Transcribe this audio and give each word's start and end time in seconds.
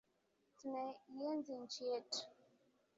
Tunaienzi 0.57 1.53
nchi 1.61 1.83
yetu. 1.89 2.19